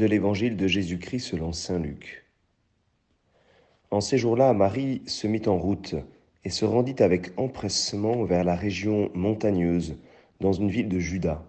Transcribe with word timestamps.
de 0.00 0.06
l'Évangile 0.06 0.56
de 0.56 0.66
Jésus-Christ 0.66 1.20
selon 1.20 1.52
Saint 1.52 1.78
Luc. 1.78 2.24
En 3.90 4.00
ces 4.00 4.16
jours-là, 4.16 4.54
Marie 4.54 5.02
se 5.04 5.26
mit 5.26 5.42
en 5.46 5.58
route 5.58 5.94
et 6.42 6.48
se 6.48 6.64
rendit 6.64 7.02
avec 7.02 7.38
empressement 7.38 8.24
vers 8.24 8.42
la 8.42 8.54
région 8.54 9.10
montagneuse, 9.14 9.98
dans 10.40 10.52
une 10.52 10.70
ville 10.70 10.88
de 10.88 10.98
Juda. 10.98 11.44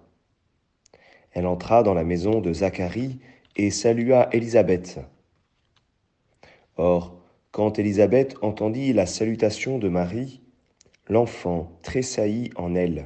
Elle 1.32 1.48
entra 1.48 1.82
dans 1.82 1.94
la 1.94 2.04
maison 2.04 2.42
de 2.42 2.52
Zacharie 2.52 3.20
et 3.56 3.72
salua 3.72 4.28
Élisabeth. 4.34 5.00
Or, 6.76 7.24
quand 7.52 7.80
Élisabeth 7.80 8.36
entendit 8.42 8.92
la 8.92 9.06
salutation 9.06 9.80
de 9.80 9.88
Marie, 9.88 10.42
l'enfant 11.08 11.72
tressaillit 11.84 12.52
en 12.58 12.76
elle. 12.76 13.06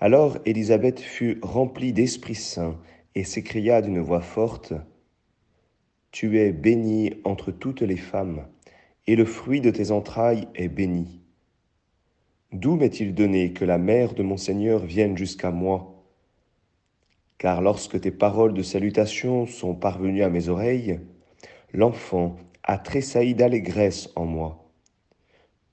Alors 0.00 0.38
Élisabeth 0.46 1.00
fut 1.00 1.38
remplie 1.42 1.92
d'Esprit 1.92 2.34
Saint 2.34 2.78
et 3.14 3.24
s'écria 3.24 3.82
d'une 3.82 4.00
voix 4.00 4.20
forte, 4.20 4.72
Tu 6.10 6.38
es 6.38 6.52
bénie 6.52 7.14
entre 7.24 7.50
toutes 7.50 7.82
les 7.82 7.96
femmes, 7.96 8.46
et 9.06 9.16
le 9.16 9.24
fruit 9.24 9.60
de 9.60 9.70
tes 9.70 9.90
entrailles 9.90 10.48
est 10.54 10.68
béni. 10.68 11.20
D'où 12.52 12.76
m'est-il 12.76 13.14
donné 13.14 13.52
que 13.52 13.64
la 13.64 13.78
mère 13.78 14.14
de 14.14 14.22
mon 14.22 14.36
Seigneur 14.36 14.84
vienne 14.84 15.16
jusqu'à 15.16 15.50
moi? 15.50 16.04
Car 17.36 17.60
lorsque 17.60 18.00
tes 18.00 18.10
paroles 18.10 18.54
de 18.54 18.62
salutation 18.62 19.46
sont 19.46 19.74
parvenues 19.74 20.22
à 20.22 20.30
mes 20.30 20.48
oreilles, 20.48 21.00
l'enfant 21.72 22.36
a 22.62 22.78
tressailli 22.78 23.34
d'allégresse 23.34 24.10
en 24.16 24.24
moi. 24.24 24.72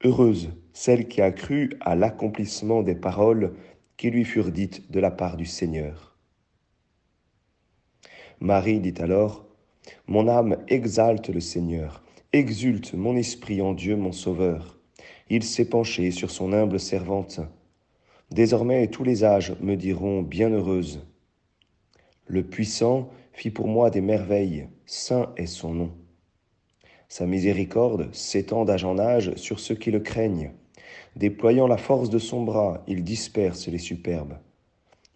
Heureuse 0.03 0.51
celle 0.75 1.07
qui 1.07 1.21
a 1.21 1.31
cru 1.31 1.71
à 1.79 1.95
l'accomplissement 1.95 2.83
des 2.83 2.95
paroles 2.95 3.55
qui 3.95 4.11
lui 4.11 4.25
furent 4.25 4.51
dites 4.51 4.91
de 4.91 4.99
la 4.99 5.09
part 5.09 5.37
du 5.37 5.45
Seigneur. 5.45 6.14
Marie 8.39 8.79
dit 8.79 8.93
alors, 8.99 9.45
Mon 10.07 10.27
âme 10.27 10.57
exalte 10.67 11.29
le 11.29 11.39
Seigneur, 11.39 12.03
exulte 12.33 12.93
mon 12.93 13.15
esprit 13.15 13.61
en 13.61 13.73
Dieu 13.73 13.95
mon 13.95 14.11
Sauveur. 14.11 14.77
Il 15.29 15.43
s'est 15.43 15.69
penché 15.69 16.11
sur 16.11 16.29
son 16.29 16.53
humble 16.53 16.79
servante. 16.79 17.39
Désormais 18.31 18.87
tous 18.87 19.03
les 19.03 19.23
âges 19.23 19.55
me 19.61 19.75
diront 19.75 20.21
bienheureuse. 20.21 21.05
Le 22.27 22.43
puissant 22.43 23.09
fit 23.33 23.51
pour 23.51 23.67
moi 23.67 23.89
des 23.89 24.01
merveilles, 24.01 24.67
saint 24.85 25.31
est 25.37 25.45
son 25.45 25.73
nom. 25.73 25.91
Sa 27.07 27.25
miséricorde 27.25 28.13
s'étend 28.13 28.65
d'âge 28.65 28.83
en 28.83 28.97
âge 28.97 29.33
sur 29.35 29.59
ceux 29.59 29.75
qui 29.75 29.91
le 29.91 29.99
craignent. 29.99 30.51
Déployant 31.15 31.67
la 31.67 31.77
force 31.77 32.09
de 32.09 32.19
son 32.19 32.43
bras, 32.43 32.83
il 32.87 33.03
disperse 33.03 33.67
les 33.67 33.77
superbes. 33.77 34.37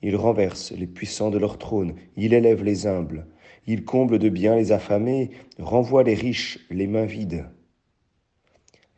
Il 0.02 0.16
renverse 0.16 0.72
les 0.72 0.88
puissants 0.88 1.30
de 1.30 1.38
leur 1.38 1.58
trône, 1.58 1.96
il 2.16 2.34
élève 2.34 2.64
les 2.64 2.88
humbles, 2.88 3.28
il 3.68 3.84
comble 3.84 4.18
de 4.20 4.30
bien 4.30 4.56
les 4.56 4.72
affamés, 4.72 5.32
renvoie 5.60 6.04
les 6.04 6.14
riches 6.14 6.60
les 6.70 6.88
mains 6.88 7.06
vides. 7.06 7.46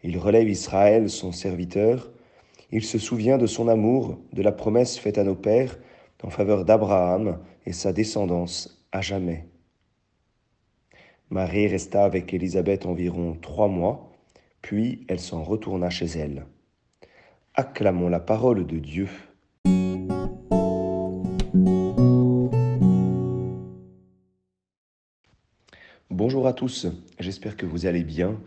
Il 0.04 0.18
relève 0.18 0.50
Israël, 0.50 1.10
son 1.10 1.32
serviteur, 1.32 2.12
il 2.72 2.84
se 2.84 2.98
souvient 2.98 3.38
de 3.38 3.48
son 3.48 3.68
amour, 3.68 4.20
de 4.32 4.42
la 4.42 4.52
promesse 4.52 4.98
faite 4.98 5.18
à 5.18 5.24
nos 5.24 5.36
pères 5.36 5.78
en 6.24 6.30
faveur 6.30 6.66
d'Abraham 6.66 7.40
et 7.66 7.74
sa 7.74 7.94
descendance 7.94 8.86
à 8.92 9.02
jamais. 9.02 9.48
Marie 11.30 11.68
resta 11.68 12.04
avec 12.04 12.34
Élisabeth 12.34 12.86
environ 12.86 13.38
trois 13.42 13.68
mois, 13.68 14.12
puis 14.62 15.06
elle 15.08 15.20
s'en 15.20 15.44
retourna 15.44 15.90
chez 15.90 16.06
elle. 16.06 16.46
Acclamons 17.56 18.10
la 18.10 18.20
parole 18.20 18.66
de 18.66 18.78
Dieu. 18.78 19.08
Bonjour 26.24 26.46
à 26.46 26.54
tous, 26.54 26.86
j'espère 27.20 27.58
que 27.58 27.66
vous 27.66 27.88
allez 27.88 28.04
bien. 28.04 28.40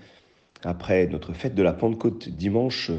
Après 0.62 1.09
notre 1.09 1.33
fête 1.33 1.57
de 1.57 1.62
la 1.65 1.73
Pentecôte 1.73 2.29
dimanche, 2.29 2.93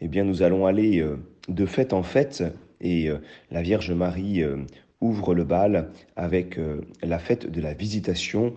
eh 0.00 0.08
bien 0.08 0.24
nous 0.24 0.42
allons 0.42 0.64
aller 0.64 1.00
euh, 1.00 1.18
de 1.50 1.66
fête 1.66 1.92
en 1.92 2.02
fête 2.02 2.42
et 2.80 3.10
euh, 3.10 3.18
la 3.50 3.60
Vierge 3.60 3.90
Marie 3.90 4.42
euh, 4.42 4.56
ouvre 5.02 5.34
le 5.34 5.44
bal 5.44 5.90
avec 6.16 6.58
la 7.02 7.18
fête 7.18 7.52
de 7.52 7.60
la 7.60 7.74
visitation. 7.74 8.54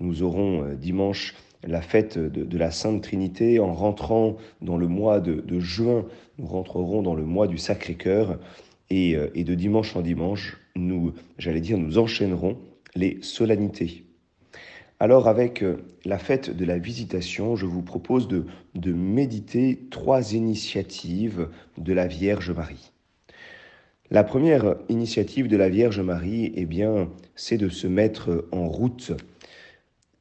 Nous 0.00 0.22
aurons 0.22 0.72
dimanche 0.72 1.34
la 1.62 1.82
fête 1.82 2.16
de, 2.16 2.56
la 2.56 2.70
Sainte 2.70 3.02
Trinité. 3.02 3.60
En 3.60 3.74
rentrant 3.74 4.38
dans 4.62 4.78
le 4.78 4.88
mois 4.88 5.20
de, 5.20 5.60
juin, 5.60 6.06
nous 6.38 6.46
rentrerons 6.46 7.02
dans 7.02 7.14
le 7.14 7.26
mois 7.26 7.48
du 7.48 7.58
Sacré-Cœur. 7.58 8.38
Et, 8.88 9.10
et, 9.34 9.44
de 9.44 9.54
dimanche 9.54 9.94
en 9.94 10.00
dimanche, 10.00 10.56
nous, 10.74 11.12
j'allais 11.36 11.60
dire, 11.60 11.76
nous 11.76 11.98
enchaînerons 11.98 12.56
les 12.94 13.18
solennités. 13.20 14.07
Alors 15.00 15.28
avec 15.28 15.62
euh, 15.62 15.76
la 16.04 16.18
fête 16.18 16.50
de 16.50 16.64
la 16.64 16.78
visitation, 16.78 17.54
je 17.54 17.66
vous 17.66 17.82
propose 17.82 18.26
de, 18.26 18.44
méditer 18.92 19.86
trois 19.90 20.32
initiatives 20.32 21.48
de 21.76 21.92
la 21.92 22.08
Vierge 22.08 22.50
Marie. 22.50 22.90
La 24.10 24.24
première 24.24 24.76
initiative 24.88 25.46
de 25.46 25.56
la 25.56 25.68
Vierge 25.68 26.00
Marie, 26.00 26.52
eh 26.56 26.64
bien, 26.64 27.10
c'est 27.36 27.58
de 27.58 27.68
se 27.68 27.86
mettre 27.86 28.48
en 28.50 28.66
route. 28.66 29.12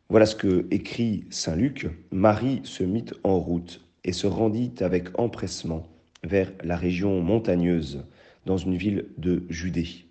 Voilà 0.10 0.26
ce 0.26 0.36
que 0.36 0.68
écrit 0.70 1.26
Saint 1.32 1.56
Luc. 1.56 1.88
Marie 2.12 2.62
se 2.64 2.84
mit 2.84 3.06
en 3.24 3.40
route 3.40 3.82
et 4.04 4.14
se 4.14 4.28
rendit 4.28 4.74
avec 4.82 5.18
empressement 5.20 5.88
vers 6.24 6.52
la 6.64 6.76
région 6.76 7.22
montagneuse, 7.22 8.04
dans 8.46 8.58
une 8.58 8.76
ville 8.76 9.06
de 9.18 9.44
Judée. 9.50 10.06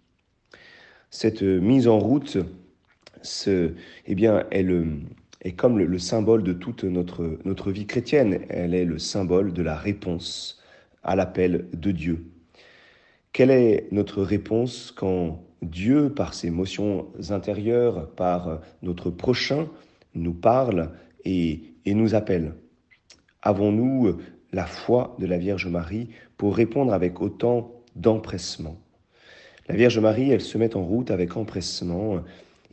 Cette 1.10 1.42
mise 1.42 1.86
en 1.86 1.98
route 1.98 2.38
ce, 3.22 3.72
eh 4.06 4.14
bien, 4.14 4.44
elle 4.50 4.70
euh, 4.70 4.86
est 5.42 5.52
comme 5.52 5.78
le, 5.78 5.98
symbole 5.98 6.42
de 6.42 6.52
toute 6.52 6.84
notre, 6.84 7.38
notre 7.44 7.70
vie 7.70 7.86
chrétienne. 7.86 8.40
Elle 8.48 8.74
est 8.74 8.84
le 8.84 8.98
symbole 8.98 9.52
de 9.52 9.62
la 9.62 9.76
réponse 9.76 10.62
à 11.02 11.16
l'appel 11.16 11.66
de 11.72 11.90
Dieu. 11.90 12.26
Quelle 13.32 13.50
est 13.50 13.88
notre 13.92 14.22
réponse 14.22 14.92
quand 14.96 15.42
Dieu, 15.62 16.10
par 16.12 16.34
ses 16.34 16.50
motions 16.50 17.06
intérieures, 17.30 18.10
par 18.14 18.60
notre 18.82 19.10
prochain, 19.10 19.68
nous 20.14 20.34
parle 20.34 20.92
et, 21.24 21.74
et 21.84 21.94
nous 21.94 22.14
appelle? 22.14 22.54
Avons-nous 23.42 24.16
la 24.52 24.66
foi 24.66 25.16
de 25.18 25.26
la 25.26 25.38
Vierge 25.38 25.66
Marie 25.66 26.08
pour 26.36 26.56
répondre 26.56 26.92
avec 26.92 27.20
autant 27.20 27.72
d'empressement? 27.94 28.76
La 29.68 29.74
Vierge 29.74 29.98
Marie, 29.98 30.30
elle 30.30 30.40
se 30.40 30.58
met 30.58 30.76
en 30.76 30.84
route 30.84 31.10
avec 31.10 31.36
empressement 31.36 32.22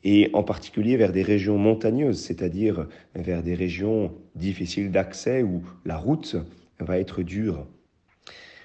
et 0.03 0.29
en 0.33 0.43
particulier 0.43 0.97
vers 0.97 1.11
des 1.11 1.23
régions 1.23 1.57
montagneuses, 1.57 2.19
c'est-à-dire 2.19 2.87
vers 3.15 3.41
des 3.41 3.55
régions 3.55 4.13
difficiles 4.35 4.91
d'accès 4.91 5.43
où 5.43 5.63
la 5.85 5.97
route 5.97 6.35
va 6.79 6.99
être 6.99 7.21
dure. 7.21 7.65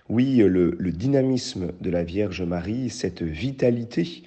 Oui, 0.09 0.37
le, 0.37 0.73
dynamisme 0.91 1.73
de 1.81 1.91
la 1.91 2.03
Vierge 2.03 2.43
Marie, 2.43 2.89
cette 2.89 3.23
vitalité, 3.23 4.23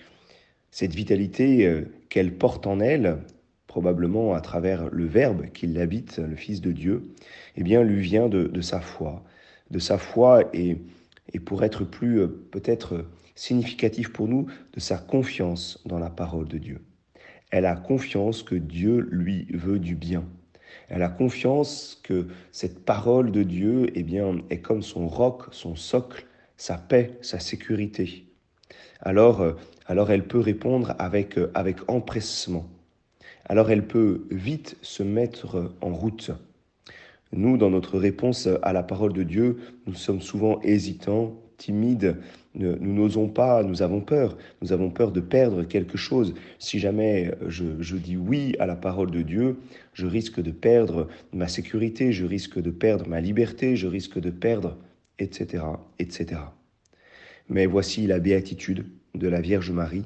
cette 0.69 0.93
vitalité 0.93 1.65
euh, 1.65 1.85
qu'elle 2.09 2.37
porte 2.37 2.67
en 2.67 2.79
elle, 2.79 3.17
probablement 3.65 4.35
à 4.35 4.41
travers 4.41 4.89
le 4.91 5.05
Verbe 5.05 5.47
qui 5.53 5.65
l'habite, 5.65 6.19
le 6.19 6.35
Fils 6.35 6.61
de 6.61 6.71
Dieu, 6.71 7.13
eh 7.55 7.63
bien, 7.63 7.83
lui 7.83 8.01
vient 8.01 8.29
de, 8.29 8.61
sa 8.61 8.79
foi, 8.79 9.23
de 9.71 9.79
sa 9.79 9.97
foi 9.97 10.43
et, 10.53 10.77
pour 11.45 11.63
être 11.63 11.83
plus 11.83 12.19
euh, 12.19 12.27
peut-être 12.51 13.05
significatif 13.33 14.13
pour 14.13 14.27
nous, 14.27 14.45
de 14.73 14.79
sa 14.79 14.97
confiance 14.97 15.81
dans 15.85 15.97
la 15.97 16.11
parole 16.11 16.47
de 16.47 16.59
Dieu. 16.59 16.81
Elle 17.51 17.65
a 17.65 17.75
confiance 17.75 18.43
que 18.43 18.55
Dieu 18.55 19.07
lui 19.11 19.45
veut 19.53 19.79
du 19.79 19.95
bien. 19.95 20.23
Elle 20.89 21.03
a 21.03 21.09
confiance 21.09 21.99
que 22.03 22.27
cette 22.51 22.83
parole 22.83 23.31
de 23.31 23.43
Dieu 23.43 23.91
eh 23.93 24.03
bien, 24.03 24.37
est 24.49 24.59
comme 24.59 24.81
son 24.81 25.07
roc, 25.07 25.43
son 25.51 25.75
socle, 25.75 26.25
sa 26.57 26.77
paix, 26.77 27.17
sa 27.21 27.39
sécurité. 27.39 28.25
Alors, 29.01 29.41
euh, 29.41 29.53
alors 29.87 30.11
elle 30.11 30.27
peut 30.27 30.39
répondre 30.39 30.95
avec, 30.99 31.37
euh, 31.37 31.51
avec 31.53 31.89
empressement. 31.89 32.67
Alors 33.45 33.71
elle 33.71 33.87
peut 33.87 34.27
vite 34.31 34.77
se 34.81 35.03
mettre 35.03 35.73
en 35.81 35.93
route. 35.93 36.31
Nous, 37.33 37.57
dans 37.57 37.69
notre 37.69 37.97
réponse 37.97 38.47
à 38.61 38.73
la 38.73 38.83
parole 38.83 39.13
de 39.13 39.23
Dieu, 39.23 39.57
nous 39.87 39.95
sommes 39.95 40.21
souvent 40.21 40.61
hésitants, 40.61 41.33
timides, 41.57 42.17
nous 42.55 42.93
n'osons 42.93 43.29
pas, 43.29 43.63
nous 43.63 43.81
avons 43.81 44.01
peur, 44.01 44.37
nous 44.61 44.73
avons 44.73 44.89
peur 44.89 45.11
de 45.11 45.21
perdre 45.21 45.63
quelque 45.63 45.97
chose. 45.97 46.33
Si 46.59 46.79
jamais 46.79 47.31
je, 47.47 47.95
dis 47.95 48.17
oui 48.17 48.55
à 48.59 48.65
la 48.65 48.75
parole 48.75 49.11
de 49.11 49.21
Dieu, 49.21 49.57
je 49.93 50.05
risque 50.05 50.41
de 50.41 50.51
perdre 50.51 51.07
ma 51.31 51.47
sécurité, 51.47 52.11
je 52.11 52.25
risque 52.25 52.61
de 52.61 52.71
perdre 52.71 53.07
ma 53.07 53.21
liberté, 53.21 53.75
je 53.75 53.87
risque 53.87 54.19
de 54.19 54.29
perdre, 54.31 54.77
etc., 55.19 55.63
etc. 55.99 56.41
Mais 57.47 57.65
voici 57.65 58.05
la 58.05 58.19
béatitude 58.19 58.85
de 59.15 59.27
la 59.27 59.39
Vierge 59.39 59.71
Marie, 59.71 60.05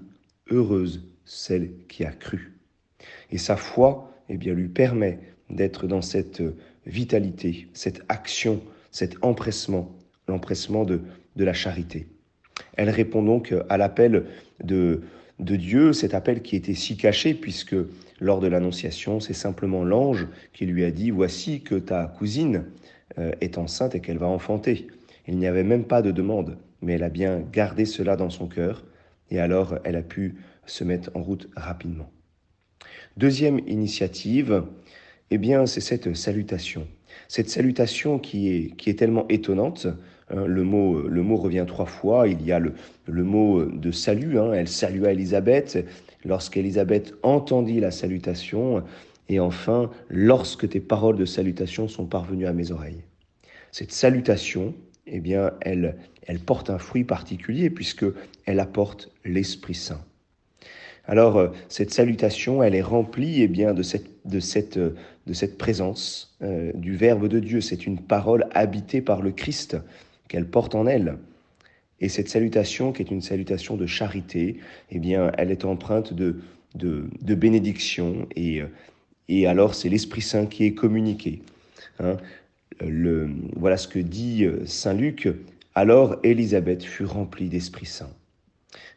heureuse 0.52 1.04
celle 1.26 1.72
qui 1.88 2.06
a 2.06 2.12
cru. 2.12 2.54
Et 3.32 3.40
sa 3.40 3.56
foi, 3.56 4.12
eh 4.30 4.38
bien, 4.38 4.54
lui 4.54 4.68
permet 4.68 5.20
d'être 5.50 5.88
dans 5.88 6.02
cette 6.02 6.44
vitalité, 6.86 7.68
cette 7.74 8.04
action, 8.10 8.62
cet 8.92 9.18
empressement, 9.24 9.96
l'empressement 10.28 10.86
de, 10.86 11.02
de 11.36 11.44
la 11.44 11.54
charité. 11.54 12.08
Elle 12.76 12.90
répond 12.90 13.24
donc 13.24 13.54
à 13.70 13.78
l'appel 13.78 14.26
de, 14.64 15.02
de 15.40 15.56
Dieu, 15.56 15.94
cet 15.94 16.14
appel 16.14 16.42
qui 16.42 16.56
était 16.56 16.74
si 16.74 16.98
caché, 16.98 17.34
puisque 17.34 17.76
lors 18.20 18.40
de 18.40 18.48
l'Annonciation, 18.48 19.20
c'est 19.20 19.34
simplement 19.34 19.84
l'ange 19.84 20.28
qui 20.54 20.66
lui 20.66 20.84
a 20.86 20.92
dit, 20.92 21.12
voici 21.12 21.62
que 21.62 21.76
ta 21.76 22.06
cousine 22.06 22.66
euh, 23.18 23.32
est 23.42 23.58
enceinte 23.58 23.96
et 23.96 24.00
qu'elle 24.00 24.18
va 24.18 24.28
enfanter. 24.28 24.88
Il 25.28 25.38
n'y 25.38 25.48
avait 25.48 25.64
même 25.64 25.86
pas 25.86 26.02
de 26.02 26.12
demande, 26.12 26.58
mais 26.82 26.94
elle 26.94 27.04
a 27.04 27.10
bien 27.10 27.44
gardé 27.52 27.86
cela 27.86 28.16
dans 28.16 28.30
son 28.30 28.48
cœur, 28.48 28.86
et 29.30 29.40
alors 29.40 29.80
elle 29.84 29.96
a 29.96 30.04
pu 30.04 30.36
se 30.66 30.84
mettre 30.84 31.12
en 31.14 31.22
route 31.22 31.50
rapidement. 31.56 32.10
Deuxième 33.18 33.60
initiative, 33.68 34.64
eh 35.32 35.38
bien, 35.38 35.66
c'est 35.66 35.82
cette 35.82 36.16
salutation. 36.16 36.88
Cette 37.28 37.50
salutation 37.50 38.20
qui 38.20 38.50
est, 38.50 38.76
qui 38.76 38.90
est 38.90 39.00
tellement 39.00 39.28
étonnante. 39.30 39.88
Hein, 40.30 40.46
le, 40.46 40.64
mot, 40.64 41.02
le 41.02 41.22
mot 41.22 41.38
revient 41.38 41.66
trois 41.68 41.86
fois. 41.86 42.28
Il 42.28 42.44
y 42.46 42.52
a 42.52 42.60
le, 42.60 42.74
le 43.08 43.24
mot 43.24 43.66
de 43.66 43.92
salut. 43.92 44.40
Hein, 44.40 44.54
elle 44.54 44.68
salua 44.68 45.12
Élisabeth. 45.12 45.86
Lorsqu'Élisabeth 46.24 47.14
entendit 47.22 47.80
la 47.80 47.92
salutation, 47.92 48.84
et 49.30 49.40
enfin, 49.40 49.92
lorsque 50.10 50.68
tes 50.70 50.80
paroles 50.80 51.18
de 51.18 51.26
salutation 51.26 51.88
sont 51.88 52.06
parvenues 52.06 52.48
à 52.48 52.54
mes 52.54 52.72
oreilles. 52.72 53.04
Cette 53.72 53.92
salutation, 53.92 54.74
eh 55.08 55.20
bien, 55.20 55.52
elle, 55.62 55.98
elle 56.28 56.40
porte 56.40 56.70
un 56.70 56.78
fruit 56.78 57.04
particulier 57.04 57.70
puisque 57.70 58.06
elle 58.46 58.60
apporte 58.60 59.12
l'Esprit 59.24 59.76
Saint. 59.76 60.04
Alors, 61.08 61.38
euh, 61.38 61.48
cette 61.70 61.94
salutation, 61.94 62.64
elle 62.64 62.76
est 62.76 62.82
remplie 62.82 63.42
eh 63.42 63.48
bien, 63.48 63.74
de, 63.74 63.84
cette, 63.84 64.10
cette 64.40 65.58
présence 65.58 66.36
euh, 66.42 66.72
du 66.74 66.96
Verbe 66.96 67.28
de 67.28 67.40
Dieu. 67.40 67.62
C'est 67.62 67.86
une 67.86 68.00
parole 68.00 68.48
habitée 68.52 69.02
par 69.02 69.22
le 69.22 69.32
Christ 69.32 69.78
qu'elle 70.28 70.48
porte 70.48 70.74
en 70.76 70.88
elle. 70.88 71.18
Et 72.02 72.10
cette 72.10 72.30
salutation, 72.30 72.92
qui 72.92 73.04
est 73.04 73.12
une 73.12 73.22
salutation 73.22 73.78
de 73.78 73.86
charité, 73.86 74.58
eh 74.92 75.00
bien, 75.00 75.32
elle 75.38 75.52
est 75.52 75.64
empreinte 75.64 76.14
de, 76.14 76.42
bénédiction. 77.22 78.28
Et, 78.36 79.48
alors, 79.48 79.76
c'est 79.76 79.90
l'Esprit 79.90 80.22
Saint 80.22 80.46
qui 80.46 80.66
est 80.66 80.74
communiqué. 80.74 81.42
Hein. 82.00 82.18
Voilà 83.56 83.78
ce 83.78 83.88
que 83.88 84.00
dit 84.00 84.46
Saint 84.66 84.94
Luc. 84.94 85.30
Alors, 85.74 86.18
Élisabeth 86.24 86.84
fut 86.84 87.06
remplie 87.06 87.48
d'Esprit 87.48 87.86
Saint. 87.86 88.12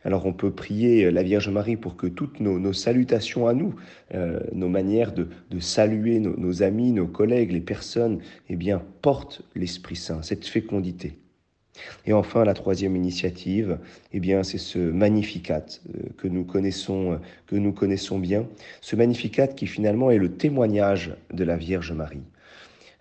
Alors 0.04 0.26
on 0.26 0.32
peut 0.32 0.50
prier 0.50 1.10
la 1.10 1.22
Vierge 1.22 1.48
Marie 1.48 1.76
pour 1.76 1.96
que 1.96 2.06
toutes 2.06 2.40
nos, 2.40 2.72
salutations 2.72 3.46
à 3.46 3.54
nous, 3.54 3.74
euh, 4.14 4.40
nos 4.52 4.68
manières 4.68 5.12
de, 5.12 5.28
saluer 5.60 6.20
nos, 6.20 6.62
amis, 6.62 6.92
nos 6.92 7.06
collègues, 7.06 7.52
les 7.52 7.60
personnes, 7.60 8.20
eh 8.48 8.56
bien, 8.56 8.82
portent 9.02 9.42
l'Esprit 9.54 9.96
Saint, 9.96 10.22
cette 10.22 10.46
fécondité. 10.46 11.18
Et 12.06 12.12
enfin, 12.12 12.44
la 12.44 12.54
troisième 12.54 12.96
initiative, 12.96 13.78
eh 14.12 14.18
bien, 14.18 14.42
c'est 14.42 14.58
ce 14.58 14.78
Magnificat 14.78 15.64
euh, 15.94 16.08
que 16.16 16.26
nous 16.26 16.44
connaissons, 16.44 17.20
que 17.46 17.56
nous 17.56 17.72
connaissons 17.72 18.18
bien. 18.18 18.46
Ce 18.80 18.96
Magnificat 18.96 19.46
qui 19.48 19.66
finalement 19.66 20.10
est 20.10 20.18
le 20.18 20.32
témoignage 20.32 21.14
de 21.32 21.44
la 21.44 21.56
Vierge 21.56 21.92
Marie. 21.92 22.22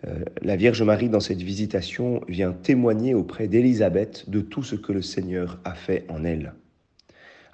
Euh, 0.05 0.19
la 0.41 0.55
Vierge 0.55 0.83
Marie, 0.83 1.09
dans 1.09 1.19
cette 1.19 1.41
visitation, 1.41 2.21
vient 2.27 2.51
témoigner 2.51 3.13
auprès 3.13 3.47
d'Élisabeth 3.47 4.29
de 4.29 4.41
tout 4.41 4.63
ce 4.63 4.75
que 4.75 4.91
le 4.91 5.01
Seigneur 5.01 5.59
a 5.63 5.73
fait 5.73 6.05
en 6.09 6.23
elle 6.23 6.53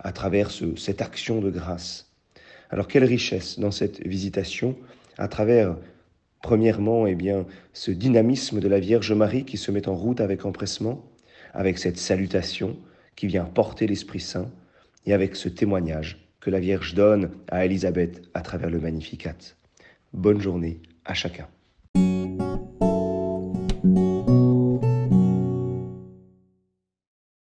à 0.03 0.11
travers 0.11 0.51
cette 0.77 1.01
action 1.01 1.41
de 1.41 1.49
grâce. 1.49 2.11
Alors 2.69 2.87
quelle 2.87 3.05
richesse 3.05 3.59
dans 3.59 3.71
cette 3.71 4.05
visitation 4.05 4.75
à 5.17 5.27
travers 5.27 5.77
premièrement 6.41 7.07
eh 7.07 7.15
bien 7.15 7.45
ce 7.71 7.91
dynamisme 7.91 8.59
de 8.59 8.67
la 8.67 8.79
Vierge 8.79 9.13
Marie 9.13 9.45
qui 9.45 9.57
se 9.57 9.71
met 9.71 9.87
en 9.87 9.95
route 9.95 10.21
avec 10.21 10.45
empressement, 10.45 11.03
avec 11.53 11.77
cette 11.77 11.97
salutation 11.97 12.77
qui 13.15 13.27
vient 13.27 13.45
porter 13.45 13.87
l'Esprit 13.87 14.19
Saint 14.19 14.49
et 15.05 15.13
avec 15.13 15.35
ce 15.35 15.49
témoignage 15.49 16.27
que 16.39 16.49
la 16.49 16.59
Vierge 16.59 16.93
donne 16.93 17.31
à 17.47 17.65
Élisabeth 17.65 18.21
à 18.33 18.41
travers 18.41 18.69
le 18.69 18.79
Magnificat. 18.79 19.35
Bonne 20.11 20.41
journée 20.41 20.81
à 21.05 21.13
chacun. 21.13 21.47